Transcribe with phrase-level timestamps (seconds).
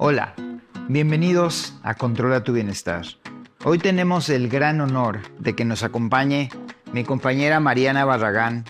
[0.00, 0.32] Hola,
[0.88, 3.04] bienvenidos a Controla tu Bienestar.
[3.64, 6.50] Hoy tenemos el gran honor de que nos acompañe
[6.92, 8.64] mi compañera Mariana Barragán.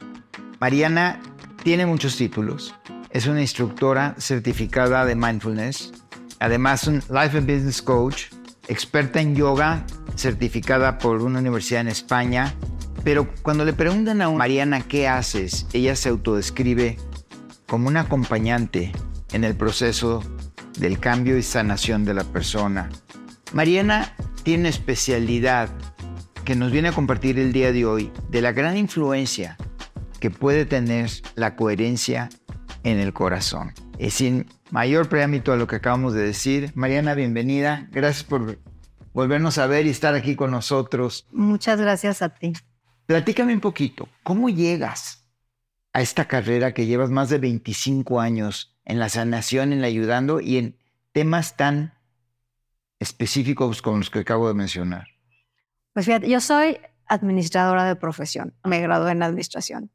[0.59, 1.21] Mariana
[1.63, 2.75] tiene muchos títulos.
[3.11, 5.93] Es una instructora certificada de mindfulness,
[6.41, 8.29] además un Life and Business Coach,
[8.67, 9.85] experta en yoga,
[10.17, 12.55] certificada por una universidad en España.
[13.05, 16.97] Pero cuando le preguntan a Mariana qué haces, ella se autodescribe
[17.67, 18.93] como un acompañante
[19.35, 20.23] en el proceso
[20.79, 22.89] del cambio y sanación de la persona.
[23.53, 25.69] Mariana tiene especialidad
[26.45, 29.57] que nos viene a compartir el día de hoy de la gran influencia
[30.21, 32.29] que puede tener la coherencia
[32.85, 33.73] en el corazón.
[33.99, 37.89] Y sin mayor preámbito a lo que acabamos de decir, Mariana, bienvenida.
[37.91, 38.59] Gracias por
[39.13, 41.27] volvernos a ver y estar aquí con nosotros.
[41.33, 42.53] Muchas gracias a ti.
[43.07, 45.18] Platícame un poquito, ¿cómo llegas
[45.93, 50.41] a esta carrera que llevas más de 25 años en la sanación, en la ayudando
[50.41, 50.79] y en
[51.13, 51.95] temas tan
[52.99, 55.09] específicos como los que acabo de mencionar?
[55.93, 59.91] Pues fíjate, yo soy administradora de profesión, me gradué en administración,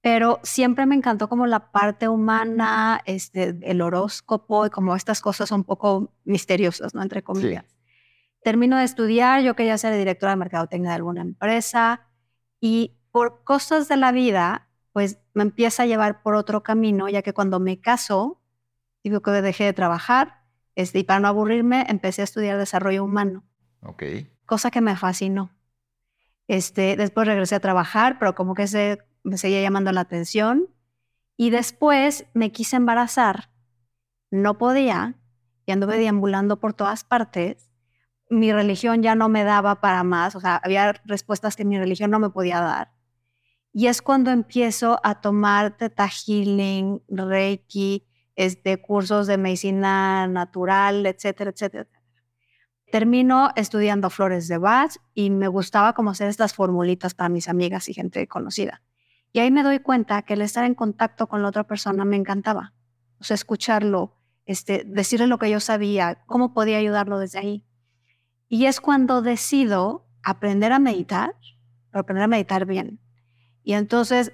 [0.00, 5.50] pero siempre me encantó como la parte humana, este, el horóscopo y como estas cosas
[5.50, 7.02] un poco misteriosas, ¿no?
[7.02, 7.64] Entre comillas.
[8.42, 12.06] Termino de estudiar, yo quería ser directora de mercadotecnia de alguna empresa
[12.60, 14.65] y por cosas de la vida,
[14.96, 18.40] pues me empieza a llevar por otro camino, ya que cuando me caso,
[19.04, 20.40] digo que dejé de trabajar,
[20.74, 23.44] este, y para no aburrirme, empecé a estudiar desarrollo humano.
[23.82, 24.02] Ok.
[24.46, 25.50] Cosa que me fascinó.
[26.48, 30.70] Este, después regresé a trabajar, pero como que se, me seguía llamando la atención.
[31.36, 33.50] Y después me quise embarazar.
[34.30, 35.16] No podía
[35.66, 37.70] y anduve deambulando por todas partes.
[38.30, 40.34] Mi religión ya no me daba para más.
[40.36, 42.95] O sea, había respuestas que mi religión no me podía dar.
[43.78, 51.50] Y es cuando empiezo a tomar Theta Healing, Reiki, este, cursos de medicina natural, etcétera,
[51.50, 51.86] etcétera.
[52.90, 57.90] Termino estudiando flores de Bach y me gustaba como hacer estas formulitas para mis amigas
[57.90, 58.80] y gente conocida.
[59.30, 62.16] Y ahí me doy cuenta que el estar en contacto con la otra persona me
[62.16, 62.72] encantaba.
[63.20, 67.66] O sea, escucharlo, este, decirle lo que yo sabía, cómo podía ayudarlo desde ahí.
[68.48, 71.34] Y es cuando decido aprender a meditar,
[71.90, 73.00] pero aprender a meditar bien.
[73.66, 74.32] Y entonces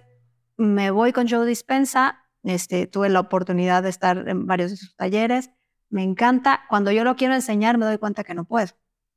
[0.58, 4.94] me voy con Joe Dispensa este, tuve la oportunidad de estar en varios de sus
[4.94, 5.50] talleres.
[5.88, 6.62] Me encanta.
[6.68, 8.68] Cuando yo lo quiero enseñar, me doy cuenta que no puedo,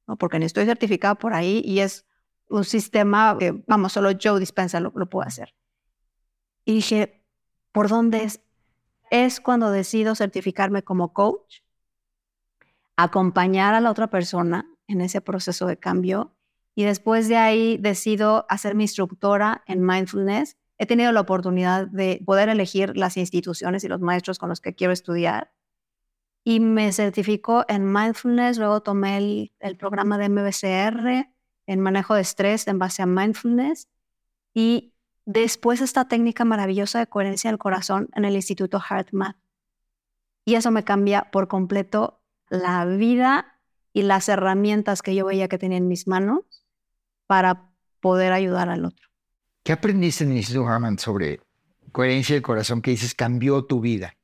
[0.08, 0.18] ¿no?
[0.18, 2.06] porque ni estoy certificada por ahí y es
[2.48, 5.54] un sistema que, vamos, solo Joe Dispensa lo, lo puede hacer.
[6.64, 7.26] Y dije,
[7.74, 8.42] ¿por dónde es?
[9.12, 11.60] Es cuando decido certificarme como coach,
[12.96, 16.35] acompañar a la otra persona en ese proceso de cambio
[16.76, 22.22] y después de ahí decido hacer mi instructora en mindfulness he tenido la oportunidad de
[22.26, 25.54] poder elegir las instituciones y los maestros con los que quiero estudiar.
[26.44, 31.30] Y me certificó en mindfulness, luego tomé el, programa de MBCR
[31.66, 33.88] en manejo de estrés en base a mindfulness
[34.54, 34.94] y
[35.26, 39.38] después esta técnica maravillosa de coherencia del corazón en el Instituto HeartMath.
[40.44, 43.60] Y eso me cambia por completo la vida
[43.92, 46.65] y las herramientas que yo veía que tenía en mis manos
[47.28, 49.08] para poder ayudar al otro.
[49.64, 51.42] ¿Qué aprendiste en el Instituto Harman sobre
[51.92, 54.16] coherencia del corazón que dices cambió tu vida?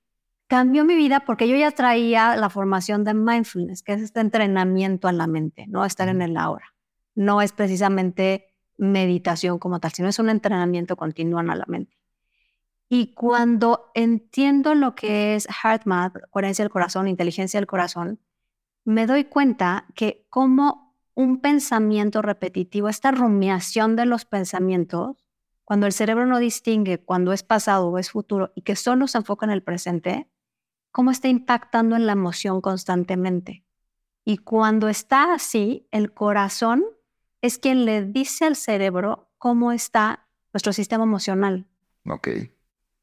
[0.48, 5.08] Cambió mi vida porque yo ya traía la formación de mindfulness, que es este entrenamiento
[5.08, 6.74] a la mente, no estar en el ahora.
[7.16, 11.98] No es precisamente meditación como tal, sino es un entrenamiento continuo a la mente.
[12.90, 18.20] Y cuando entiendo lo que es HeartMath, coherencia del corazón, inteligencia del corazón,
[18.84, 25.26] me doy cuenta que como un pensamiento repetitivo, esta rumiación de los pensamientos,
[25.66, 29.18] cuando el cerebro no distingue cuando es pasado o es futuro y que solo se
[29.18, 30.28] enfoca en el presente,
[30.92, 33.64] cómo está impactando en la emoción constantemente.
[34.24, 36.84] Y cuando está así, el corazón
[37.42, 41.68] es quien le dice al cerebro cómo está nuestro sistema emocional.
[42.06, 42.28] Ok.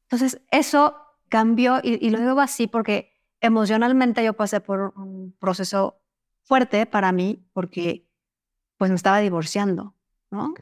[0.03, 0.95] Entonces, eso
[1.27, 6.01] cambió y, lo digo así porque emocionalmente yo pasé por un proceso
[6.41, 8.08] fuerte para mí porque
[8.79, 9.93] pues me estaba divorciando,
[10.31, 10.53] ¿no?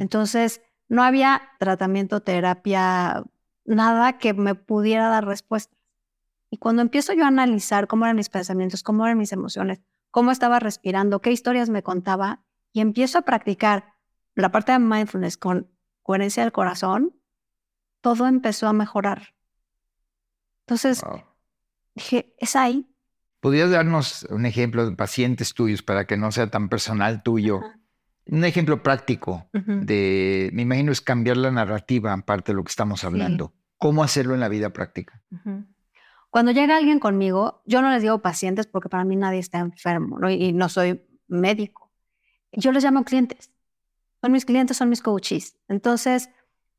[0.00, 3.22] Entonces, no había tratamiento, terapia,
[3.66, 5.76] nada que me pudiera dar respuestas.
[6.50, 10.30] Y cuando empiezo yo a analizar cómo eran mis pensamientos, cómo eran mis emociones, cómo
[10.30, 12.42] estaba respirando, qué historias me contaba,
[12.72, 13.94] y empiezo a practicar
[14.34, 15.70] la parte de mindfulness con
[16.02, 17.20] coherencia del corazón,
[18.00, 19.34] todo empezó a mejorar.
[20.60, 21.02] Entonces,
[21.94, 22.88] dije, es ahí.
[23.40, 27.60] ¿Podrías darnos un ejemplo de pacientes tuyos para que no sea tan personal tuyo?
[28.26, 32.70] Un ejemplo práctico de, me imagino, es cambiar la narrativa, en parte de lo que
[32.70, 33.54] estamos hablando.
[33.78, 35.22] ¿Cómo hacerlo en la vida práctica?
[36.30, 40.18] Cuando llega alguien conmigo, yo no les digo pacientes porque para mí nadie está enfermo
[40.18, 40.28] ¿no?
[40.30, 41.90] y no soy médico.
[42.52, 43.50] Yo les llamo clientes.
[44.20, 45.56] Son mis clientes, son mis coaches.
[45.68, 46.28] Entonces,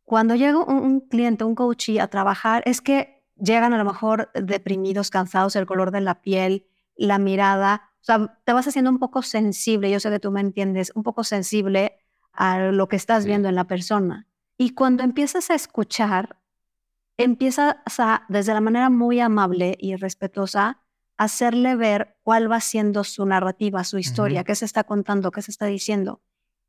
[0.03, 5.09] cuando llega un, cliente, un coachee a trabajar, es que llegan a lo mejor deprimidos,
[5.09, 6.65] cansados, el color de la piel,
[6.95, 7.91] la mirada.
[8.01, 11.03] O sea, te vas haciendo un poco sensible, yo sé que tú me entiendes, un
[11.03, 11.97] poco sensible
[12.33, 14.27] a lo que estás viendo en la persona.
[14.57, 16.37] Y cuando empiezas a escuchar,
[17.17, 20.81] empiezas a, desde la manera muy amable y respetuosa,
[21.17, 25.51] hacerle ver cuál va siendo su narrativa, su historia, qué se está contando, qué se
[25.51, 26.21] está diciendo.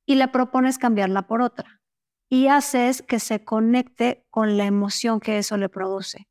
[0.07, 1.81] Y le propones cambiarla por otra.
[2.29, 6.30] Y haces que se conecte con la emoción que eso le produce.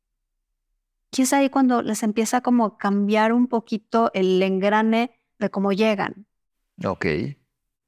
[1.16, 5.72] Y es ahí cuando les empieza como a cambiar un poquito el engrane de cómo
[5.72, 6.26] llegan.
[6.84, 7.06] Ok.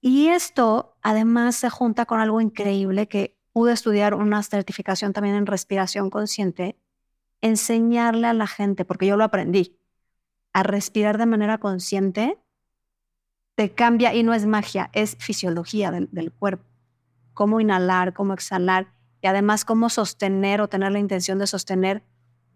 [0.00, 5.46] Y esto además se junta con algo increíble que pude estudiar una certificación también en
[5.46, 6.76] respiración consciente,
[7.40, 9.78] enseñarle a la gente, porque yo lo aprendí,
[10.52, 12.38] a respirar de manera consciente,
[13.54, 16.64] te cambia y no es magia, es fisiología del, cuerpo.
[17.34, 22.02] Cómo inhalar, cómo exhalar y además cómo sostener o tener la intención de sostener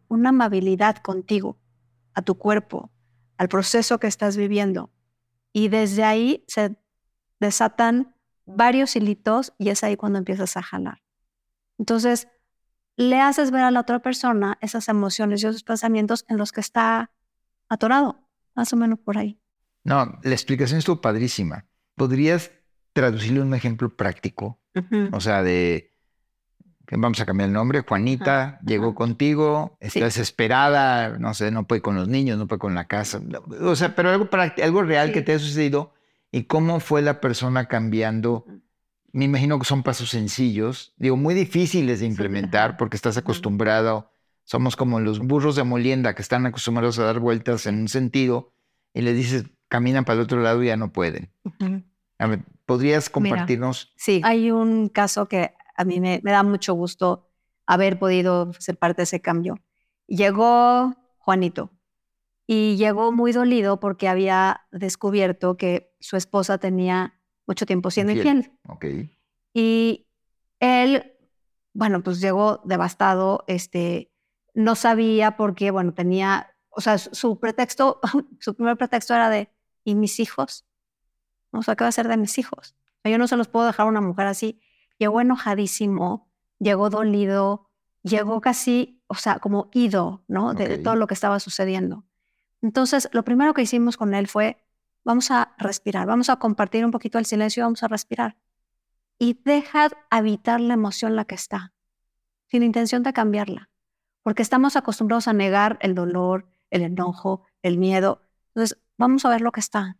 [0.08, 1.58] una amabilidad contigo,
[2.14, 2.90] a tu cuerpo,
[3.36, 4.90] al proceso que estás viviendo.
[5.52, 6.76] Y desde ahí se
[7.40, 8.14] desatan
[8.46, 11.02] varios hilitos y es ahí cuando empiezas a jalar.
[11.78, 12.28] Entonces,
[12.96, 16.60] le haces ver a la otra persona esas emociones y esos pensamientos en los que
[16.60, 17.10] está
[17.68, 19.38] atorado, más o menos por ahí.
[19.84, 21.66] No, la explicación estuvo padrísima.
[21.94, 22.50] ¿Podrías
[22.92, 24.60] traducirle un ejemplo práctico?
[25.12, 25.95] O sea, de,
[26.90, 31.96] vamos a cambiar el nombre, Juanita llegó contigo, está desesperada, no sé, no puede con
[31.96, 33.20] los niños, no puede con la casa.
[33.60, 34.28] O sea, pero algo,
[34.62, 35.92] algo real que te ha sucedido
[36.30, 38.46] y cómo fue la persona cambiando.
[39.12, 44.10] Me imagino que son pasos sencillos, digo, muy difíciles de implementar porque estás acostumbrado,
[44.44, 48.52] somos como los burros de molienda que están acostumbrados a dar vueltas en un sentido
[48.92, 51.30] y le dices, caminan para el otro lado y ya no pueden.
[52.64, 53.92] ¿podrías compartirnos?
[53.96, 57.28] sí, hay un caso que a mí me, me da mucho gusto
[57.66, 59.56] haber podido ser parte de ese cambio.
[60.06, 61.70] Llegó Juanito,
[62.46, 68.52] y llegó muy dolido porque había descubierto que su esposa tenía mucho tiempo siendo infiel.
[69.52, 70.06] Y
[70.60, 71.12] él,
[71.72, 74.12] bueno, pues llegó devastado, este,
[74.54, 78.00] no sabía por qué, bueno, tenía, o sea, su pretexto,
[78.40, 79.50] su primer pretexto era de,
[79.82, 80.64] ¿y mis hijos?
[81.50, 82.76] O sea, ¿qué va a ser de mis hijos?
[83.02, 84.60] Yo no se los puedo dejar a una mujer así.
[84.98, 86.28] Llegó enojadísimo,
[86.58, 87.68] llegó dolido,
[88.02, 90.54] llegó casi, o sea, como ido, ¿no?
[90.54, 92.04] de todo lo que estaba sucediendo.
[92.62, 94.58] Entonces, lo primero que hicimos con él fue,
[95.04, 98.36] vamos a respirar, vamos a compartir un poquito el silencio, vamos a respirar.
[99.18, 101.72] Y deja habitar la emoción la que está,
[102.48, 103.70] sin intención de cambiarla,
[104.22, 108.22] porque estamos acostumbrados a negar el dolor, el enojo, el miedo.
[108.48, 109.96] Entonces, vamos a ver lo que está.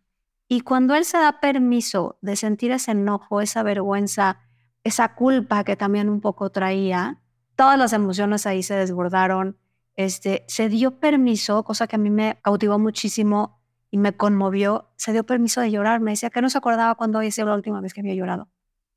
[0.47, 4.39] Y cuando él se da permiso de sentir ese enojo, esa vergüenza,
[4.87, 7.19] esa culpa que también un poco traía,
[7.55, 9.57] todas las emociones ahí se desbordaron
[9.97, 15.11] este, se dio permiso, cosa que a mí me cautivó muchísimo y me conmovió, se
[15.11, 15.99] dio permiso de llorar.
[15.99, 18.47] Me decía que no se acordaba cuando había sido la última vez que había llorado.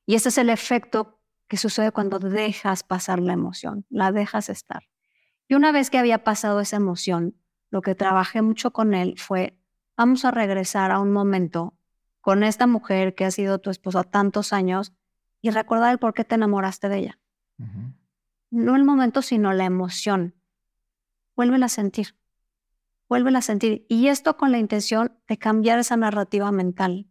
[0.05, 4.83] Y ese es el efecto que sucede cuando dejas pasar la emoción, la dejas estar.
[5.49, 7.35] Y una vez que había pasado esa emoción,
[7.71, 9.59] lo que trabajé mucho con él fue,
[9.97, 11.75] vamos a regresar a un momento
[12.21, 14.93] con esta mujer que ha sido tu esposa tantos años
[15.41, 17.19] y recordar el por qué te enamoraste de ella.
[18.51, 20.35] No el momento, sino la emoción
[21.41, 22.17] vuélvela a sentir,
[23.09, 23.87] vuélvela a sentir.
[23.89, 27.09] Y esto con la intención de cambiar esa narrativa mental.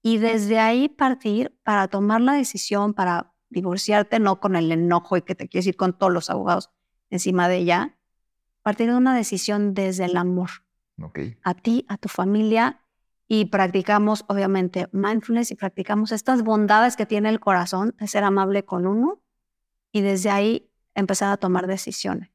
[0.00, 5.22] Y desde ahí partir para tomar la decisión, para divorciarte, no con el enojo y
[5.22, 6.70] que te quieres ir con todos los abogados
[7.10, 7.98] encima de ella,
[8.62, 10.50] partir de una decisión desde el amor.
[11.42, 12.81] A ti, a tu familia,
[13.34, 18.66] y practicamos, obviamente, mindfulness y practicamos estas bondades que tiene el corazón de ser amable
[18.66, 19.22] con uno
[19.90, 22.28] y desde ahí empezar a tomar decisiones.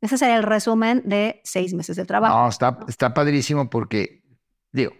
[0.00, 2.36] Ese sería el resumen de seis meses de trabajo.
[2.36, 4.24] No, está, está padrísimo porque,
[4.72, 4.90] digo,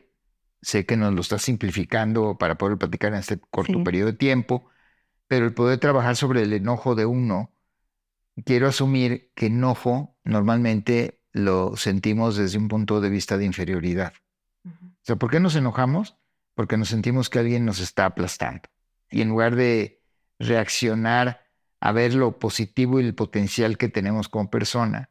[0.63, 4.67] sé que nos lo está simplificando para poder platicar en este corto periodo de tiempo,
[5.27, 7.53] pero el poder trabajar sobre el enojo de uno,
[8.45, 14.13] quiero asumir que enojo normalmente lo sentimos desde un punto de vista de inferioridad.
[15.09, 16.19] Sea, ¿por qué nos enojamos?
[16.55, 18.69] Porque nos sentimos que alguien nos está aplastando.
[19.11, 20.03] Y en lugar de
[20.39, 21.47] reaccionar
[21.81, 25.09] a ver lo positivo y el potencial que tenemos como persona.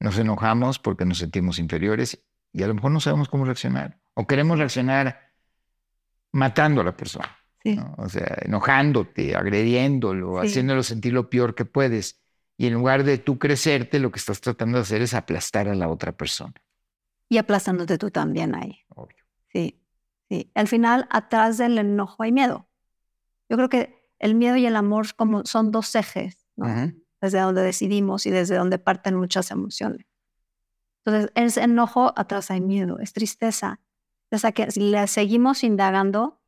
[0.00, 4.00] Nos enojamos porque nos sentimos inferiores y a lo mejor no sabemos cómo reaccionar.
[4.14, 5.30] O queremos reaccionar
[6.32, 7.30] matando a la persona.
[7.98, 12.20] O sea, enojándote, agrediéndolo, haciéndolo sentir lo peor que puedes.
[12.56, 15.76] y en lugar de tú crecerte, lo que estás tratando de hacer es aplastar a
[15.76, 16.54] la otra persona.
[17.32, 18.80] Y aplastándote tú también ahí.
[18.90, 19.24] Obvio.
[19.50, 19.80] Sí,
[20.28, 20.50] sí.
[20.54, 22.68] Al final, atrás del enojo hay miedo.
[23.48, 26.92] Yo creo que el miedo y el amor como son dos ejes, ¿no?
[27.22, 30.04] desde donde decidimos y desde donde parten muchas emociones.
[31.06, 33.80] Entonces, es enojo, atrás hay miedo, es tristeza.
[34.30, 36.38] Sea que si le seguimos indagando,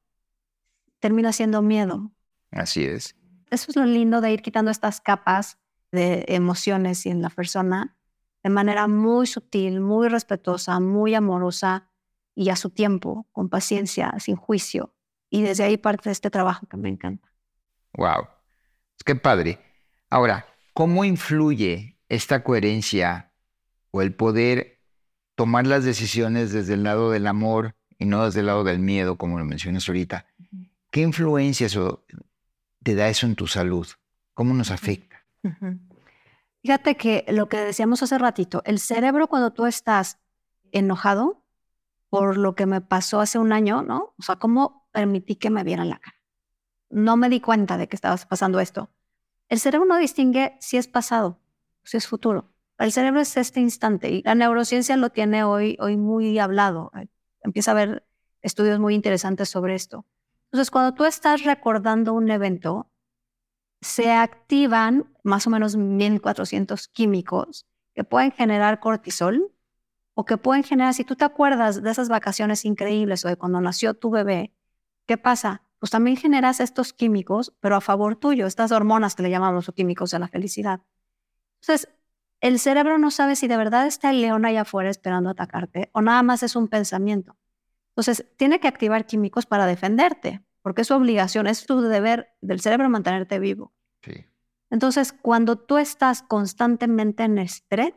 [0.99, 2.13] termina siendo miedo.
[2.51, 3.17] Así es.
[3.49, 5.57] Eso es lo lindo de ir quitando estas capas
[5.93, 7.94] de emociones y en la persona
[8.45, 11.89] de manera muy sutil, muy respetuosa, muy amorosa
[12.35, 14.95] y a su tiempo, con paciencia, sin juicio.
[15.31, 17.33] Y desde ahí parte este trabajo que me encanta.
[17.95, 18.29] Wow.
[18.99, 19.59] Es que padre.
[20.11, 23.33] Ahora, ¿cómo influye esta coherencia
[23.91, 24.83] o el poder
[25.37, 29.17] tomar las decisiones desde el lado del amor y no desde el lado del miedo,
[29.17, 30.27] como lo mencionas ahorita?
[30.91, 32.05] ¿Qué influencia eso,
[32.83, 33.89] te da eso en tu salud?
[34.35, 35.25] ¿Cómo nos afecta?
[36.65, 40.19] Fíjate que lo que decíamos hace ratito, el cerebro cuando tú estás
[40.73, 41.45] enojado
[42.09, 44.15] por lo que me pasó hace un año, ¿no?
[44.19, 46.17] O sea, ¿cómo permití que me vieran la cara?
[46.89, 48.91] No me di cuenta de que estaba pasando esto.
[49.49, 51.39] El cerebro no distingue si es pasado
[51.85, 52.51] si es futuro.
[52.79, 56.91] El cerebro es este instante y la neurociencia lo tiene hoy, hoy muy hablado.
[57.43, 58.07] Empieza a haber
[58.43, 60.07] estudios muy interesantes sobre esto.
[60.47, 62.91] Entonces, cuando tú estás recordando un evento,
[63.85, 69.53] se activan más o menos 1400 químicos que pueden generar cortisol
[70.15, 73.61] o que pueden generar, si tú te acuerdas de esas vacaciones increíbles o de cuando
[73.61, 74.55] nació tu bebé,
[75.07, 75.63] ¿qué pasa?
[75.79, 80.13] Pues también generas estos químicos, pero a favor tuyo, estas hormonas que le llamamos químicos
[80.13, 80.81] de la felicidad.
[81.61, 81.91] Entonces,
[82.41, 86.01] el cerebro no sabe si de verdad está el león allá afuera esperando atacarte o
[86.01, 87.37] nada más es un pensamiento.
[87.91, 92.59] Entonces, tiene que activar químicos para defenderte, porque es su obligación, es tu deber del
[92.59, 93.75] cerebro mantenerte vivo.
[94.71, 97.93] Entonces, cuando tú estás constantemente en estrés,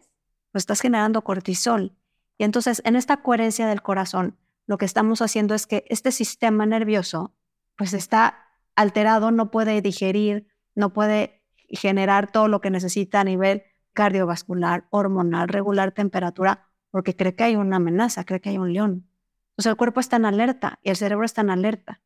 [0.51, 1.95] pues estás generando cortisol.
[2.37, 6.65] Y entonces, en esta coherencia del corazón, lo que estamos haciendo es que este sistema
[6.65, 7.33] nervioso,
[7.77, 13.63] pues está alterado, no puede digerir, no puede generar todo lo que necesita a nivel
[13.93, 19.07] cardiovascular, hormonal, regular temperatura, porque cree que hay una amenaza, cree que hay un león.
[19.51, 22.01] Entonces el cuerpo está en alerta y el cerebro está en alerta.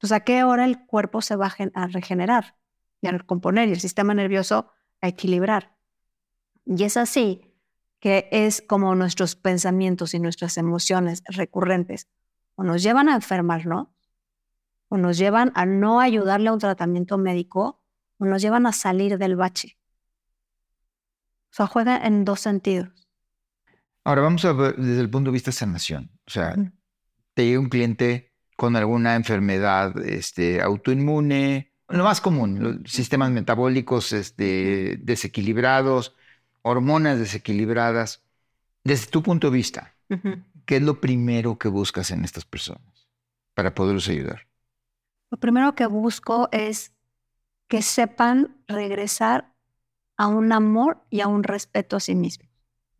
[0.00, 2.56] Entonces, ¿a qué hora el cuerpo se va a regenerar
[3.02, 5.76] y a recomponer y el sistema nervioso a equilibrar?
[6.64, 7.42] Y es así
[7.98, 12.08] que es como nuestros pensamientos y nuestras emociones recurrentes
[12.54, 13.88] o nos llevan a enfermarnos
[14.88, 17.82] o nos llevan a no ayudarle a un tratamiento médico
[18.16, 19.76] o nos llevan a salir del bache.
[21.50, 22.88] O sea, juega en dos sentidos.
[24.02, 26.10] Ahora vamos a ver desde el punto de vista de sanación.
[26.26, 26.56] O sea,
[27.34, 28.29] te llega un cliente
[28.60, 36.14] con alguna enfermedad este, autoinmune, lo más común, los sistemas metabólicos este, desequilibrados,
[36.60, 38.22] hormonas desequilibradas.
[38.84, 39.94] Desde tu punto de vista,
[40.66, 43.08] ¿qué es lo primero que buscas en estas personas
[43.54, 44.46] para poderlos ayudar?
[45.30, 46.92] Lo primero que busco es
[47.66, 49.54] que sepan regresar
[50.18, 52.50] a un amor y a un respeto a sí mismos,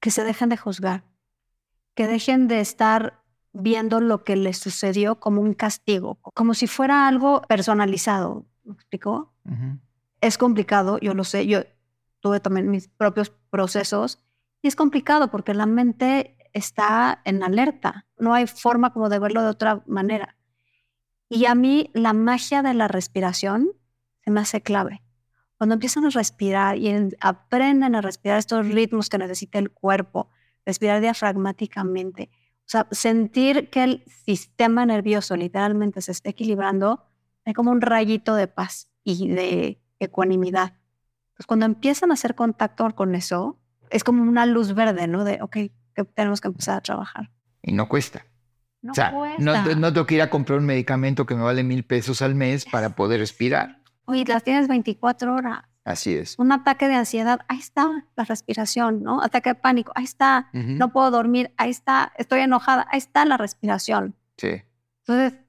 [0.01, 1.05] que se dejen de juzgar,
[1.95, 3.20] que dejen de estar
[3.53, 8.47] viendo lo que les sucedió como un castigo, como si fuera algo personalizado.
[8.65, 9.33] ¿Me explicó?
[10.21, 11.63] Es complicado, yo lo sé, yo
[12.21, 14.23] tuve también mis propios procesos
[14.63, 19.43] y es complicado porque la mente está en alerta, no hay forma como de verlo
[19.43, 20.37] de otra manera.
[21.29, 23.71] Y a mí la magia de la respiración
[24.25, 25.03] se me hace clave.
[25.57, 30.29] Cuando empiezan a respirar y aprenden a respirar estos ritmos que necesita el cuerpo,
[30.65, 32.31] respirar diafragmáticamente,
[32.71, 37.05] sea, sentir que el sistema nervioso literalmente se está equilibrando,
[37.45, 40.75] hay como un rayito de paz y de ecuanimidad.
[41.31, 43.59] Entonces, cuando empiezan a hacer contacto con eso,
[43.91, 45.25] es como una luz verde, ¿no?
[45.25, 45.57] De, ok,
[45.95, 47.31] que tenemos que empezar a trabajar.
[47.63, 48.25] Y no cuesta.
[48.83, 49.43] No o sea, cuesta.
[49.43, 52.35] No, no tengo que ir a comprar un medicamento que me vale mil pesos al
[52.35, 53.83] mes para poder respirar.
[54.05, 55.65] Oye, las tienes 24 horas.
[55.85, 56.39] Así es.
[56.39, 59.23] Un ataque de ansiedad, ahí está la respiración, ¿no?
[59.23, 60.51] Ataque de pánico, ahí está.
[60.53, 62.13] No puedo dormir, ahí está.
[62.19, 64.15] Estoy enojada, ahí está la respiración.
[64.37, 64.63] Sí.
[65.07, 65.41] Entonces,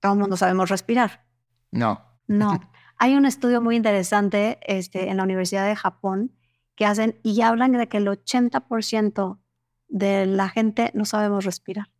[0.00, 1.24] todo el mundo sabemos respirar.
[1.70, 2.00] No.
[2.26, 2.60] No.
[2.98, 6.32] Hay un estudio muy interesante este, en la Universidad de Japón
[6.74, 9.38] que hacen y hablan de que el 80%
[9.88, 11.90] de la gente no sabemos respirar.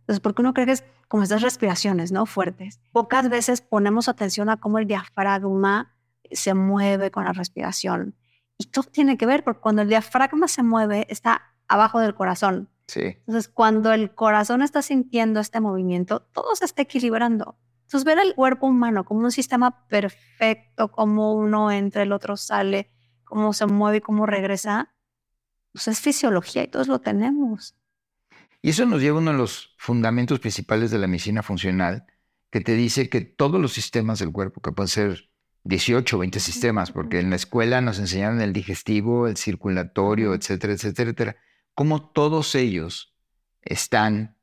[0.00, 2.26] Entonces, porque uno cree que es como estas respiraciones, ¿no?
[2.26, 2.80] Fuertes.
[2.92, 5.94] Pocas veces ponemos atención a cómo el diafragma
[6.32, 8.16] se mueve con la respiración.
[8.58, 12.68] Y todo tiene que ver, porque cuando el diafragma se mueve, está abajo del corazón.
[12.86, 13.02] Sí.
[13.02, 17.56] Entonces, cuando el corazón está sintiendo este movimiento, todo se está equilibrando.
[17.84, 22.90] Entonces, ver el cuerpo humano como un sistema perfecto, como uno entra, el otro sale,
[23.24, 24.92] cómo se mueve y cómo regresa,
[25.72, 27.76] pues es fisiología y todos lo tenemos.
[28.62, 32.04] Y eso nos lleva a uno de los fundamentos principales de la medicina funcional,
[32.50, 35.29] que te dice que todos los sistemas del cuerpo, que pueden ser
[35.64, 40.72] 18 o 20 sistemas, porque en la escuela nos enseñaron el digestivo, el circulatorio, etcétera,
[40.72, 41.36] etcétera, etcétera,
[41.74, 43.14] cómo todos ellos
[43.62, 44.36] están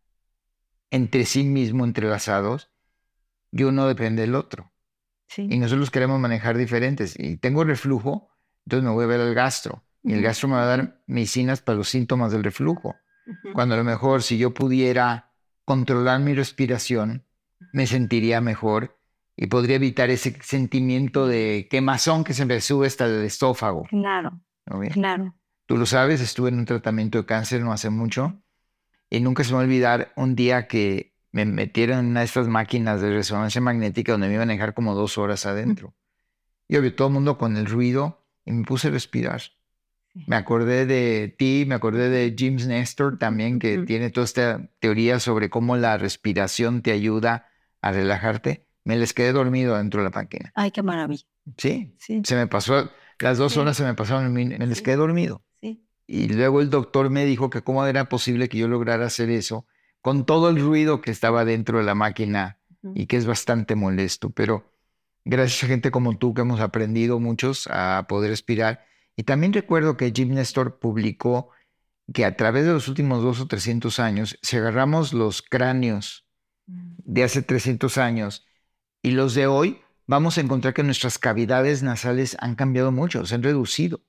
[0.92, 2.72] entre sí mismos entrelazados
[3.52, 4.72] y uno depende del otro.
[5.36, 7.16] Y nosotros queremos manejar diferentes.
[7.18, 8.30] Y tengo reflujo,
[8.66, 9.84] entonces me voy a ver al gastro.
[10.04, 12.96] Y el gastro me va a dar medicinas para los síntomas del reflujo.
[13.54, 15.34] Cuando a lo mejor si yo pudiera
[15.66, 17.26] controlar mi respiración,
[17.74, 18.97] me sentiría mejor
[19.38, 23.84] y podría evitar ese sentimiento de quemazón que se me sube hasta el estófago.
[23.84, 24.42] Claro.
[24.92, 25.36] Claro.
[25.68, 28.42] Tú lo sabes, estuve en un tratamiento de cáncer no hace mucho
[29.10, 32.26] y nunca se me va a olvidar un día que me metieron en una de
[32.26, 35.94] estas máquinas de resonancia magnética donde me iban a dejar como dos horas adentro.
[36.68, 39.42] Y obvio, todo el mundo con el ruido y me puse a respirar.
[40.26, 45.20] Me acordé de ti, me acordé de James Nestor también, que tiene toda esta teoría
[45.20, 47.48] sobre cómo la respiración te ayuda
[47.82, 48.67] a relajarte.
[48.88, 50.54] Me les quedé dormido dentro de la máquina.
[50.56, 51.26] Ay, qué maravilla.
[51.58, 52.22] Sí, sí.
[52.24, 52.90] se me pasó,
[53.20, 55.44] las dos horas se me pasaron, me les quedé dormido.
[55.60, 55.84] Sí.
[56.08, 59.66] Y luego el doctor me dijo que cómo era posible que yo lograra hacer eso
[60.00, 62.60] con todo el ruido que estaba dentro de la máquina
[62.96, 64.30] y que es bastante molesto.
[64.30, 64.72] Pero
[65.26, 68.86] gracias a gente como tú que hemos aprendido muchos a poder respirar
[69.18, 71.50] y también recuerdo que Jim Nestor publicó
[72.14, 76.26] que a través de los últimos dos o trescientos años, si agarramos los cráneos
[76.68, 76.94] mm.
[77.04, 78.47] de hace 300 años
[79.02, 83.36] y los de hoy, vamos a encontrar que nuestras cavidades nasales han cambiado mucho, se
[83.36, 84.02] han reducido.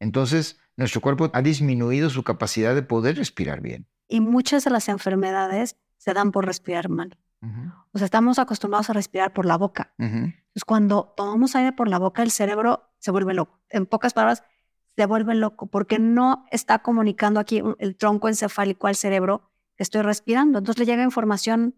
[0.00, 3.86] Entonces, nuestro cuerpo ha disminuido su capacidad de poder respirar bien.
[4.08, 7.16] Y muchas de las enfermedades se dan por respirar mal.
[7.92, 9.92] O sea, estamos acostumbrados a respirar por la boca.
[9.98, 13.60] Entonces, cuando tomamos aire por la boca, el cerebro se vuelve loco.
[13.68, 14.42] En pocas palabras,
[14.96, 20.02] se vuelve loco porque no está comunicando aquí el tronco encefálico al cerebro que estoy
[20.02, 20.58] respirando.
[20.58, 21.74] Entonces le llega información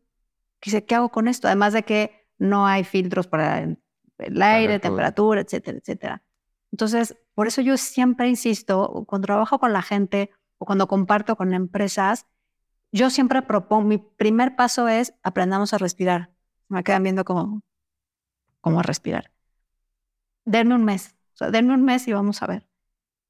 [0.61, 1.49] que dice, ¿qué hago con esto?
[1.49, 6.23] Además de que no hay filtros para el aire, temperatura, etcétera, etcétera.
[6.73, 11.55] Entonces, por eso yo siempre insisto, cuando trabajo con la gente o cuando comparto con
[11.55, 12.27] empresas,
[12.93, 16.33] yo siempre propongo, mi primer paso es aprendamos a respirar.
[16.69, 17.63] Me quedan viendo cómo,
[18.61, 19.33] cómo respirar.
[20.45, 21.15] Denme un mes.
[21.35, 22.69] O sea, denme un mes y vamos a ver.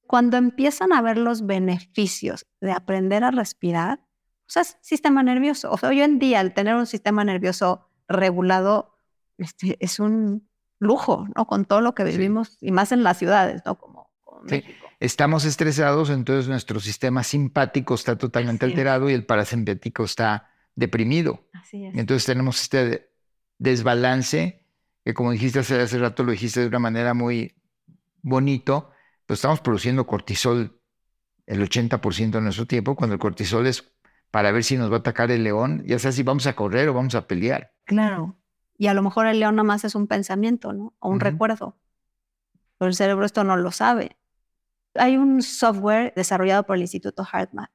[0.06, 4.00] Cuando empiezan a ver los beneficios de aprender a respirar,
[4.42, 5.72] o sea, es sistema nervioso.
[5.72, 8.95] O sea, hoy en día el tener un sistema nervioso regulado
[9.38, 11.46] este, es un lujo, ¿no?
[11.46, 13.76] Con todo lo que vivimos y más en las ciudades, ¿no?
[13.76, 14.10] Como,
[14.46, 14.62] sí.
[14.98, 21.46] Estamos estresados, entonces nuestro sistema simpático está totalmente alterado y el parasimpático está deprimido.
[21.52, 21.94] Así es.
[21.96, 23.10] Entonces tenemos este
[23.58, 24.66] desbalance
[25.06, 27.54] que como dijiste hace, hace rato, lo dijiste de una manera muy
[28.22, 28.90] bonito,
[29.24, 30.80] pues estamos produciendo cortisol
[31.46, 33.84] el 80% de nuestro tiempo, cuando el cortisol es
[34.32, 36.88] para ver si nos va a atacar el león, ya sea si vamos a correr
[36.88, 37.72] o vamos a pelear.
[37.84, 38.36] Claro.
[38.78, 40.94] Y a lo mejor el león nada más es un pensamiento, ¿no?
[40.98, 41.76] O un recuerdo.
[42.78, 44.16] Pero el cerebro esto no lo sabe.
[44.94, 47.70] Hay un software desarrollado por el Instituto HeartMath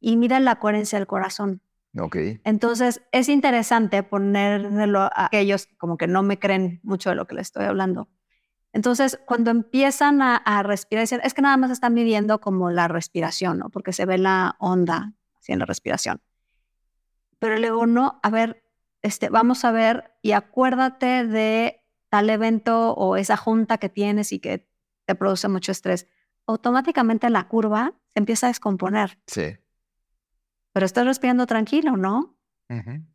[0.00, 1.62] y mira la coherencia del corazón.
[1.98, 2.40] Okay.
[2.44, 7.34] Entonces, es interesante ponerlo a aquellos como que no me creen mucho de lo que
[7.34, 8.08] les estoy hablando.
[8.72, 13.70] Entonces, cuando empiezan a, respirar, es que nada más están midiendo como la respiración, ¿no?
[13.70, 16.20] Porque se ve la onda así en la respiración.
[17.38, 18.62] Pero luego, no, a ver,
[19.02, 24.40] este, vamos a ver y acuérdate de tal evento o esa junta que tienes y
[24.40, 24.68] que
[25.04, 26.06] te produce mucho estrés.
[26.46, 29.18] Automáticamente la curva se empieza a descomponer.
[29.26, 29.56] Sí.
[30.72, 32.36] Pero estás respirando tranquilo, ¿no?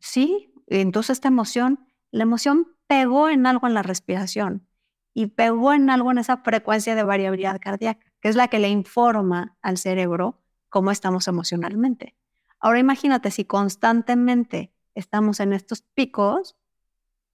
[0.00, 0.52] Sí.
[0.66, 4.66] Entonces esta emoción, la emoción pegó en algo en la respiración
[5.12, 8.68] y pegó en algo en esa frecuencia de variabilidad cardíaca, que es la que le
[8.68, 12.16] informa al cerebro cómo estamos emocionalmente.
[12.58, 16.56] Ahora imagínate si constantemente estamos en estos picos,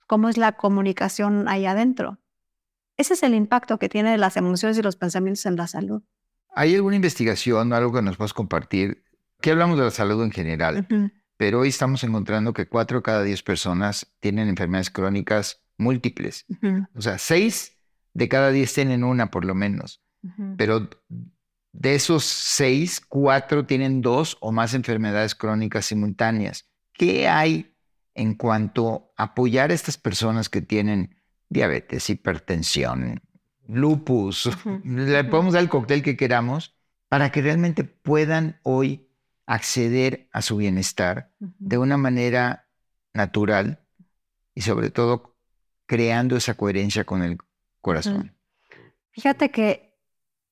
[0.06, 2.18] ¿cómo es la comunicación ahí adentro?
[2.96, 6.02] Ese es el impacto que tienen las emociones y los pensamientos en la salud.
[6.54, 9.04] ¿Hay alguna investigación o algo que nos puedas compartir?
[9.40, 10.86] Que hablamos de la salud en general,
[11.36, 16.44] pero hoy estamos encontrando que cuatro de cada diez personas tienen enfermedades crónicas múltiples.
[16.94, 17.78] O sea, seis
[18.12, 20.02] de cada diez tienen una por lo menos.
[20.58, 20.90] Pero
[21.72, 26.69] de esos seis, cuatro tienen dos o más enfermedades crónicas simultáneas.
[27.00, 27.74] ¿Qué hay
[28.14, 31.16] en cuanto a apoyar a estas personas que tienen
[31.48, 33.22] diabetes, hipertensión,
[33.66, 34.50] lupus?
[34.84, 36.76] Le podemos dar el cóctel que queramos
[37.08, 39.08] para que realmente puedan hoy
[39.46, 42.68] acceder a su bienestar de una manera
[43.14, 43.80] natural
[44.54, 45.38] y sobre todo
[45.86, 47.38] creando esa coherencia con el
[47.80, 48.36] corazón.
[49.12, 49.96] Fíjate que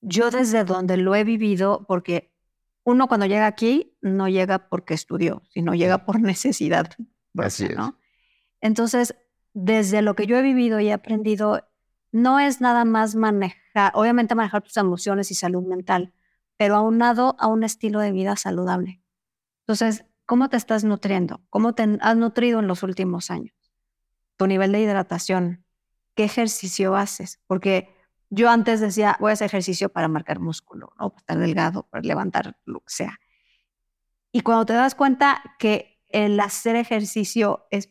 [0.00, 2.37] yo desde donde lo he vivido, porque
[2.84, 6.90] uno cuando llega aquí no llega porque estudió, sino llega por necesidad.
[7.36, 7.76] Así es.
[8.60, 9.14] Entonces,
[9.52, 11.68] desde lo que yo he vivido y he aprendido,
[12.12, 16.12] no es nada más manejar, obviamente manejar tus emociones y salud mental,
[16.56, 19.02] pero aunado a un estilo de vida saludable.
[19.60, 21.42] Entonces, ¿cómo te estás nutriendo?
[21.50, 23.54] ¿Cómo te has nutrido en los últimos años?
[24.36, 25.64] Tu nivel de hidratación,
[26.14, 27.40] ¿qué ejercicio haces?
[27.46, 27.94] Porque
[28.30, 31.10] yo antes decía, voy a hacer ejercicio para marcar músculo, ¿no?
[31.10, 33.18] Para estar delgado, para levantar lo que sea.
[34.32, 37.90] Y cuando te das cuenta que el hacer ejercicio es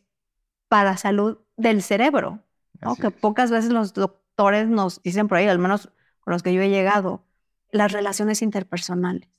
[0.67, 2.43] para salud del cerebro,
[2.81, 2.95] ¿no?
[2.95, 6.61] que pocas veces los doctores nos dicen por ahí, al menos con los que yo
[6.61, 7.25] he llegado,
[7.71, 9.29] las relaciones interpersonales.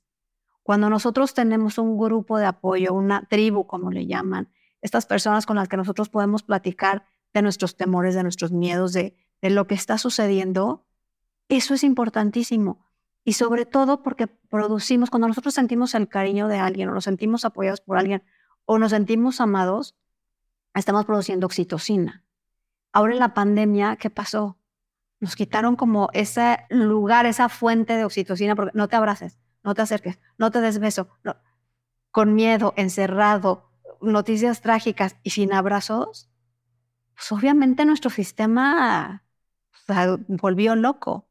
[0.62, 4.50] Cuando nosotros tenemos un grupo de apoyo, una tribu, como le llaman,
[4.82, 9.16] estas personas con las que nosotros podemos platicar de nuestros temores, de nuestros miedos, de,
[9.40, 10.87] de lo que está sucediendo,
[11.48, 12.87] eso es importantísimo.
[13.24, 17.44] Y sobre todo porque producimos, cuando nosotros sentimos el cariño de alguien o nos sentimos
[17.44, 18.22] apoyados por alguien
[18.64, 19.96] o nos sentimos amados,
[20.74, 22.24] estamos produciendo oxitocina.
[22.92, 24.58] Ahora en la pandemia, ¿qué pasó?
[25.20, 29.82] Nos quitaron como ese lugar, esa fuente de oxitocina, porque no te abraces, no te
[29.82, 31.08] acerques, no te des beso,
[32.11, 36.30] con miedo, encerrado, noticias trágicas y sin abrazos,
[37.14, 39.24] pues obviamente nuestro sistema
[40.28, 41.27] volvió loco.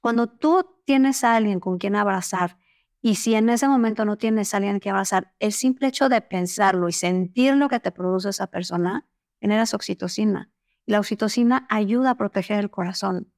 [0.00, 2.58] Cuando tú tienes a alguien con quien abrazar
[3.02, 6.20] y si en ese momento no tienes a alguien que abrazar, el simple hecho de
[6.20, 9.06] pensarlo y sentir lo que te produce esa persona
[9.40, 10.50] genera oxitocina.
[10.86, 13.32] Y la oxitocina ayuda a proteger el corazón.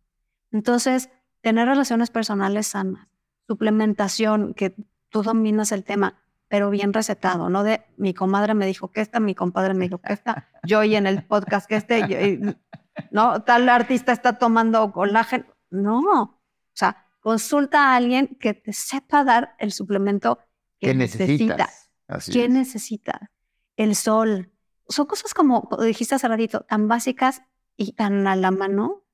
[0.50, 3.08] Entonces, tener relaciones personales sanas,
[3.46, 4.74] suplementación, que
[5.10, 9.20] tú dominas el tema, pero bien recetado, no de mi comadre me dijo que esta,
[9.20, 12.56] mi compadre me dijo que esta, yo y en el podcast que este,
[13.10, 15.46] no, tal artista está tomando colágeno.
[15.70, 16.41] No,
[16.72, 20.38] o sea, consulta a alguien que te sepa dar el suplemento
[20.80, 21.90] que necesitas.
[22.30, 23.20] ¿Qué necesitas?
[23.76, 24.52] El sol.
[24.88, 27.42] Son cosas como dijiste hace ratito, tan básicas
[27.76, 29.04] y tan a la mano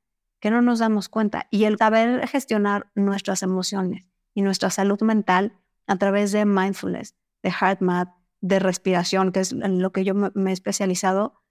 [0.41, 1.47] que no nos damos cuenta.
[1.51, 7.51] Y el saber gestionar nuestras emociones y nuestra salud mental a través de mindfulness, de
[7.51, 8.09] heart math,
[8.41, 11.43] de respiración, que es en lo que yo me he especializado,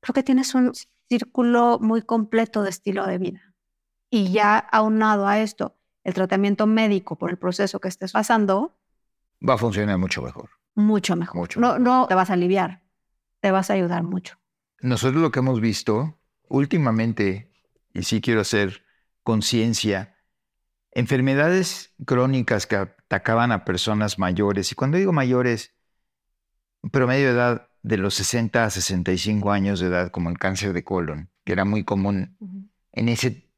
[0.00, 0.72] creo que tienes un
[1.08, 3.49] círculo muy completo de estilo de vida.
[4.10, 8.76] Y ya aunado a esto, el tratamiento médico por el proceso que estés pasando,
[9.46, 10.50] va a funcionar mucho mejor.
[10.74, 11.56] Mucho mejor.
[11.56, 12.82] no, no te vas a aliviar,
[13.40, 14.38] te vas a ayudar mucho.
[14.80, 16.18] Nosotros lo que hemos visto
[16.48, 17.52] últimamente,
[17.92, 18.82] y sí quiero hacer
[19.22, 20.16] conciencia,
[20.92, 25.74] enfermedades crónicas que atacaban a personas mayores, y cuando digo mayores,
[26.90, 30.84] promedio de edad de los 60 a 65 años de edad, como el cáncer de
[30.84, 32.36] colon, que era muy común
[32.92, 33.49] en ese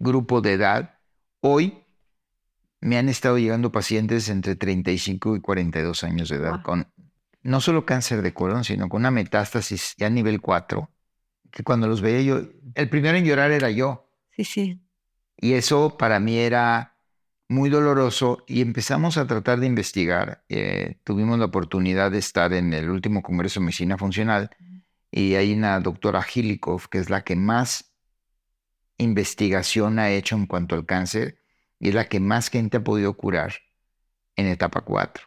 [0.00, 1.00] grupo de edad,
[1.40, 1.86] Hoy
[2.80, 6.86] me han estado llegando pacientes entre 35 y 42 años de edad con
[7.42, 10.90] no solo cáncer de colon, sino con una metástasis ya nivel 4,
[11.50, 12.42] que cuando los veía yo,
[12.74, 14.10] el primero en llorar era yo.
[14.36, 14.80] Sí, sí.
[15.38, 16.98] Y eso para mí era
[17.48, 20.44] muy doloroso y empezamos a tratar de investigar.
[20.50, 24.50] Eh, tuvimos la oportunidad de estar en el último Congreso de Medicina Funcional
[25.10, 27.89] y hay una doctora Hilikov, que es la que más
[29.00, 31.38] investigación ha hecho en cuanto al cáncer
[31.78, 33.54] y es la que más gente ha podido curar
[34.36, 35.24] en etapa 4.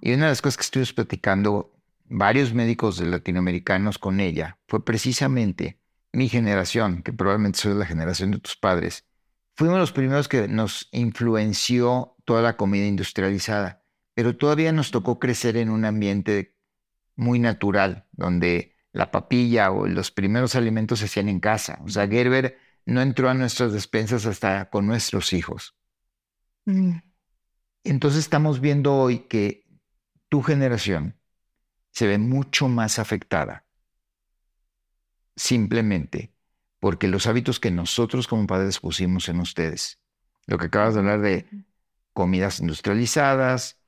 [0.00, 1.74] Y una de las cosas que estuvimos platicando
[2.06, 5.80] varios médicos latinoamericanos con ella fue precisamente
[6.12, 9.04] mi generación, que probablemente soy la generación de tus padres.
[9.56, 13.82] Fuimos los primeros que nos influenció toda la comida industrializada,
[14.14, 16.56] pero todavía nos tocó crecer en un ambiente
[17.16, 21.80] muy natural, donde la papilla o los primeros alimentos se hacían en casa.
[21.84, 25.76] O sea, Gerber no entró a nuestras despensas hasta con nuestros hijos.
[26.66, 26.98] Mm.
[27.84, 29.66] Entonces estamos viendo hoy que
[30.28, 31.18] tu generación
[31.90, 33.64] se ve mucho más afectada
[35.36, 36.32] simplemente
[36.80, 39.98] porque los hábitos que nosotros como padres pusimos en ustedes,
[40.46, 41.46] lo que acabas de hablar de
[42.12, 43.80] comidas industrializadas,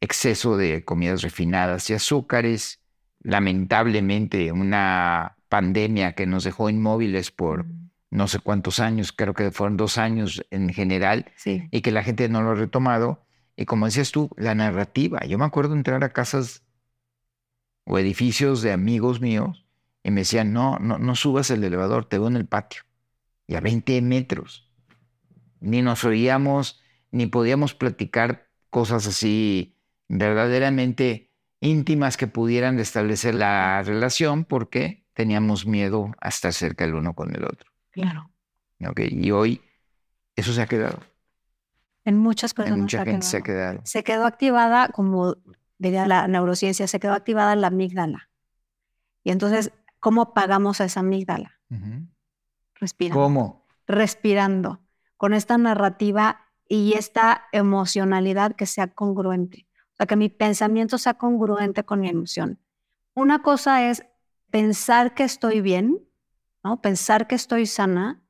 [0.00, 2.80] exceso de comidas refinadas y azúcares,
[3.20, 7.66] lamentablemente una pandemia que nos dejó inmóviles por
[8.10, 12.28] no sé cuántos años, creo que fueron dos años en general, y que la gente
[12.28, 13.26] no lo ha retomado.
[13.56, 15.24] Y como decías tú, la narrativa.
[15.26, 16.62] Yo me acuerdo entrar a casas
[17.84, 19.66] o edificios de amigos míos
[20.02, 22.82] y me decían, no, no, no subas el elevador, te veo en el patio.
[23.46, 24.70] Y a 20 metros.
[25.60, 26.80] Ni nos oíamos,
[27.10, 29.76] ni podíamos platicar cosas así
[30.08, 37.14] verdaderamente íntimas que pudieran establecer la relación, porque teníamos miedo a estar cerca el uno
[37.14, 37.72] con el otro.
[37.90, 38.30] Claro.
[38.86, 39.08] Okay.
[39.10, 39.62] Y hoy
[40.36, 41.00] eso se ha quedado.
[42.04, 42.76] En muchas personas.
[42.76, 43.22] En mucha gente quedado.
[43.30, 43.80] se ha quedado.
[43.84, 45.38] se quedó activada, como
[45.78, 48.28] diría la neurociencia, se quedó activada la amígdala.
[49.24, 51.58] Y entonces, ¿cómo apagamos a esa amígdala?
[51.70, 52.06] Ujú.
[52.74, 53.22] Respirando.
[53.22, 53.66] ¿Cómo?
[53.86, 54.82] Respirando,
[55.16, 59.66] con esta narrativa y esta emocionalidad que sea congruente.
[59.92, 62.60] O sea, que mi pensamiento sea congruente con mi emoción.
[63.14, 64.04] Una cosa es
[64.50, 66.06] pensar que estoy bien,
[66.62, 66.80] ¿no?
[66.80, 68.22] Pensar que estoy sana,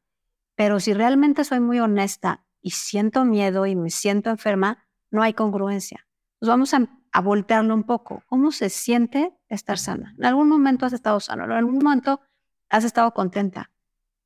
[0.55, 5.35] pero si realmente soy muy honesta y siento miedo y me siento enferma, no hay
[5.35, 6.07] congruencia.
[6.39, 8.23] Pues vamos a, a voltearlo un poco.
[8.27, 10.15] ¿Cómo se siente estar sana?
[10.19, 12.21] En algún momento has estado sano, en algún momento
[12.69, 13.71] has estado contenta.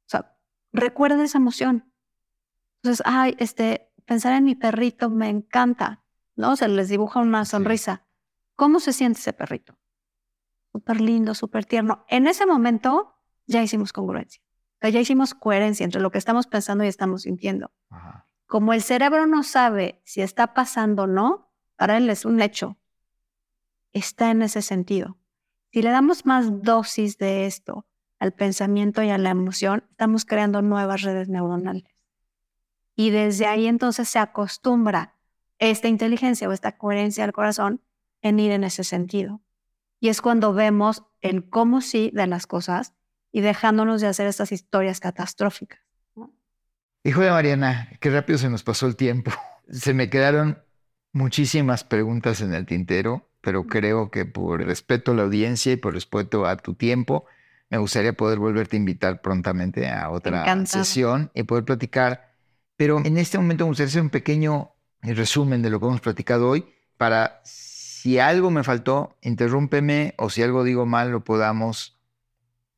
[0.07, 0.37] O sea,
[0.72, 1.92] recuerda esa emoción.
[2.83, 6.03] Entonces, ay, este, pensar en mi perrito me encanta,
[6.35, 6.57] ¿no?
[6.57, 7.50] Se les dibuja una Sí.
[7.53, 8.07] sonrisa.
[8.57, 9.79] ¿Cómo se siente ese perrito?
[10.73, 12.05] Súper lindo, súper tierno.
[12.09, 14.43] En ese momento ya hicimos congruencia.
[14.43, 17.73] O sea, ya hicimos coherencia entre lo que estamos pensando y estamos sintiendo.
[17.91, 18.27] Ajá.
[18.51, 22.79] Como el cerebro no sabe si está pasando o no, para él es un hecho.
[23.93, 25.19] Está en ese sentido.
[25.73, 27.87] Si le damos más dosis de esto
[28.19, 31.95] al pensamiento y a la emoción, estamos creando nuevas redes neuronales.
[32.97, 35.17] Y desde ahí entonces se acostumbra
[35.61, 37.81] esta inteligencia o esta coherencia del corazón
[38.21, 39.41] en ir en ese sentido.
[40.01, 42.95] Y es cuando vemos el cómo sí de las cosas
[43.31, 45.81] y dejándonos de hacer estas historias catastróficas.
[47.05, 49.31] Hijo de Mariana, qué rápido se nos pasó el tiempo.
[49.71, 50.59] Se me quedaron
[51.13, 55.95] muchísimas preguntas en el tintero, pero creo que por respeto a la audiencia y por
[55.95, 57.25] respeto a tu tiempo,
[57.69, 62.35] me gustaría poder volverte a invitar prontamente a otra sesión y poder platicar.
[62.77, 66.49] Pero en este momento me gustaría hacer un pequeño resumen de lo que hemos platicado
[66.49, 67.41] hoy para
[68.01, 72.01] si algo me faltó, interrúmpeme o si algo digo mal, lo podamos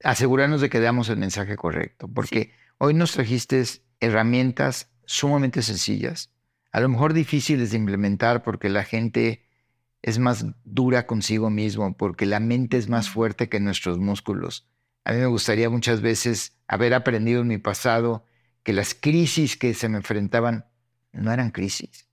[0.02, 2.08] asegurarnos de que damos el mensaje correcto.
[2.08, 3.62] Porque hoy nos trajiste
[4.00, 6.32] herramientas sumamente sencillas,
[6.72, 9.46] a lo mejor difíciles de implementar porque la gente
[10.02, 14.66] es más dura consigo mismo, porque la mente es más fuerte que nuestros músculos.
[15.04, 18.24] A mí me gustaría muchas veces haber aprendido en mi pasado
[18.64, 20.66] que las crisis que se me enfrentaban
[21.12, 22.08] no eran crisis.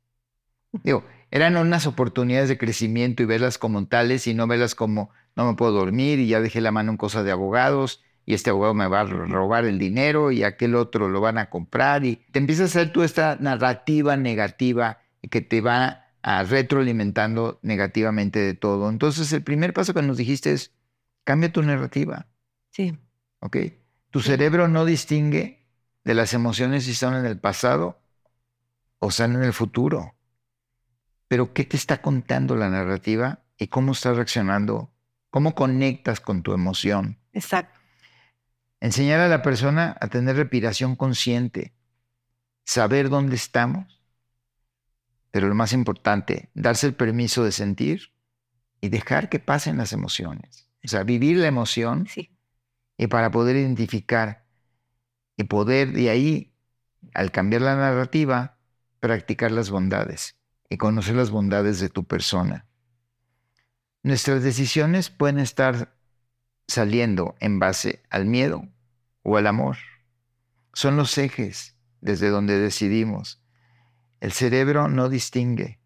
[0.83, 5.45] Digo, eran unas oportunidades de crecimiento y verlas como tales y no verlas como no
[5.45, 8.73] me puedo dormir y ya dejé la mano en cosas de abogados y este abogado
[8.73, 12.39] me va a robar el dinero y aquel otro lo van a comprar y te
[12.39, 18.89] empiezas a hacer tú esta narrativa negativa que te va a retroalimentando negativamente de todo.
[18.89, 20.73] Entonces el primer paso que nos dijiste es
[21.23, 22.27] cambia tu narrativa,
[22.71, 22.97] Sí.
[23.39, 23.57] ¿ok?
[24.11, 25.65] Tu cerebro no distingue
[26.03, 27.99] de las emociones si están en el pasado
[28.99, 30.15] o están en el futuro.
[31.29, 34.91] Pero ¿qué te está contando la narrativa y cómo estás reaccionando?
[35.29, 37.19] ¿Cómo conectas con tu emoción?
[37.33, 37.79] Exacto.
[38.81, 41.75] Enseñar a la persona a tener respiración consciente,
[42.65, 44.01] saber dónde estamos,
[45.29, 48.11] pero lo más importante, darse el permiso de sentir
[48.81, 50.71] y dejar que pasen las emociones.
[50.83, 52.35] O sea, vivir la emoción Sí.
[52.97, 54.47] y para poder identificar
[55.37, 56.55] y poder de ahí,
[57.13, 58.57] al cambiar la narrativa,
[58.99, 60.38] practicar las bondades
[60.69, 62.65] y conocer las bondades de tu persona.
[64.03, 65.95] Nuestras decisiones pueden estar
[66.67, 68.69] saliendo en base al miedo
[69.23, 69.77] o al amor.
[70.73, 73.41] Son los ejes desde donde decidimos.
[74.21, 75.79] El cerebro no distingue.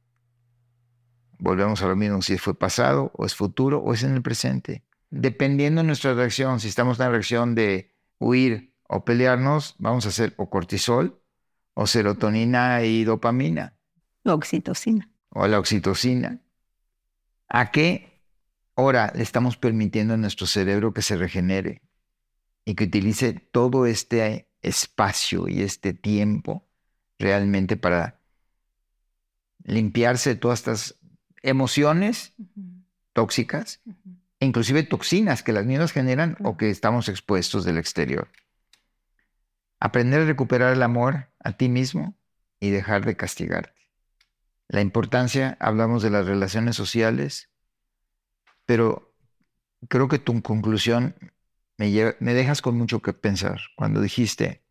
[1.39, 4.83] Volvemos a lo mismo, si fue pasado o es futuro o es en el presente.
[5.09, 10.09] Dependiendo de nuestra reacción, si estamos en una reacción de huir o pelearnos, vamos a
[10.09, 11.21] hacer o cortisol
[11.73, 13.77] o serotonina y dopamina
[14.23, 15.09] Oxitocina.
[15.29, 16.39] o la oxitocina.
[17.49, 18.21] ¿A qué
[18.75, 21.81] hora le estamos permitiendo a nuestro cerebro que se regenere
[22.65, 26.65] y que utilice todo este espacio y este tiempo
[27.19, 28.19] realmente para
[29.63, 30.99] limpiarse de todas estas
[31.41, 32.33] emociones
[33.13, 33.81] tóxicas
[34.39, 38.29] e inclusive toxinas que las mismas generan o que estamos expuestos del exterior?
[39.79, 42.15] Aprender a recuperar el amor a ti mismo
[42.59, 43.72] y dejar de castigarte.
[44.67, 47.49] La importancia, hablamos de las relaciones sociales,
[48.65, 49.13] pero
[49.89, 51.15] creo que tu conclusión
[51.77, 53.59] me, dejas con mucho que pensar.
[53.75, 54.63] Cuando dijiste,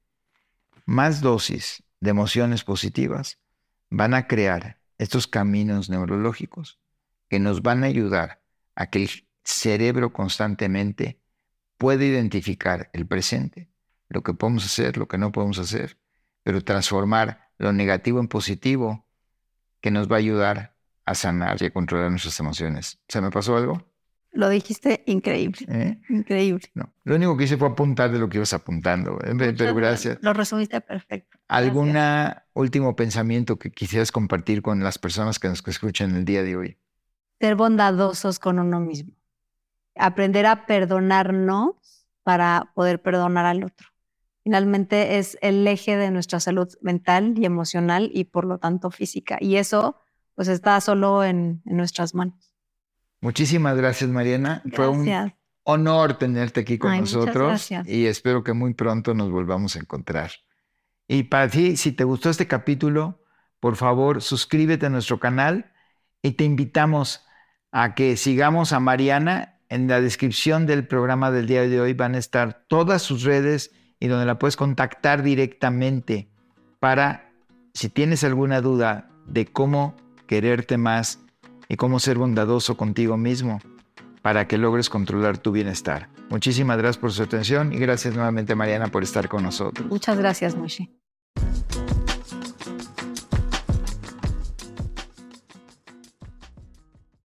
[0.86, 3.38] más dosis de emociones positivas
[3.90, 6.80] van a crear estos caminos neurológicos
[7.28, 8.42] que nos van a ayudar
[8.74, 9.10] a que el
[9.44, 11.20] cerebro constantemente
[11.76, 13.70] pueda identificar el presente,
[14.08, 15.98] lo que podemos hacer, lo que no podemos hacer,
[16.42, 19.06] pero transformar lo negativo en positivo
[19.82, 23.00] que nos va a ayudar a sanar y a controlar nuestras emociones.
[23.08, 23.84] ¿Se me pasó algo?
[24.30, 25.66] Lo dijiste increíble.
[25.68, 26.00] ¿eh?
[26.08, 26.70] Increíble.
[26.72, 29.34] No, lo único que hice fue apuntar de lo que ibas apuntando, ¿eh?
[29.36, 30.18] pero gracias.
[30.22, 31.38] Lo resumiste perfecto.
[31.48, 31.94] ¿Algún
[32.54, 36.78] último pensamiento que quisieras compartir con las personas que nos escuchan el día de hoy?
[37.40, 39.12] Ser bondadosos con uno mismo.
[39.96, 43.91] Aprender a perdonarnos para poder perdonar al otro.
[44.44, 49.38] Finalmente es el eje de nuestra salud mental y emocional y por lo tanto física.
[49.40, 49.96] Y eso
[50.34, 52.54] pues está solo en, nuestras manos.
[53.20, 54.62] Muchísimas gracias, Mariana.
[54.72, 55.32] Fue un
[55.64, 60.32] honor tenerte aquí con nosotros y espero que muy pronto nos volvamos a encontrar.
[61.06, 63.22] Y para ti, si te gustó este capítulo,
[63.60, 65.72] por favor, suscríbete a nuestro canal
[66.20, 67.24] y te invitamos
[67.70, 69.60] a que sigamos a Mariana.
[69.68, 73.70] En la descripción del programa del día de hoy van a estar todas sus redes
[74.02, 76.26] y donde la puedes contactar directamente
[76.80, 77.30] para,
[77.72, 79.94] si tienes alguna duda de cómo
[80.26, 81.20] quererte más
[81.68, 83.60] y cómo ser bondadoso contigo mismo
[84.20, 86.08] para que logres controlar tu bienestar.
[86.30, 89.88] Muchísimas gracias por su atención y gracias nuevamente Mariana por estar con nosotros.
[89.88, 90.90] Muchas gracias, Moshi.